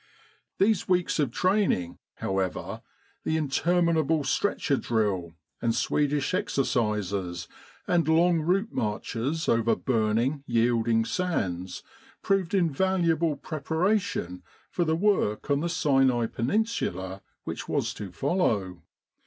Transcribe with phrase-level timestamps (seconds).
[0.57, 2.81] These weeks of training, however
[3.23, 5.31] the intermin 88 Kantara and Katia able stretcher drill,
[5.61, 7.47] and Swedish exercises,
[7.85, 11.83] and long route marches over the burning, yielding sands
[12.23, 14.41] proved invaluable preparation
[14.71, 18.81] for the work on the Sinai Peninsula which was to follow.